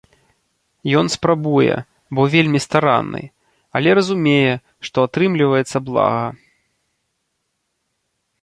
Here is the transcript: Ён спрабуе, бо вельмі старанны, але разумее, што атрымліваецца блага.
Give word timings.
Ён 0.99 1.05
спрабуе, 1.15 1.75
бо 2.19 2.25
вельмі 2.35 2.59
старанны, 2.65 3.21
але 3.81 3.89
разумее, 3.99 4.55
што 4.89 4.97
атрымліваецца 5.11 5.77
блага. 5.91 6.25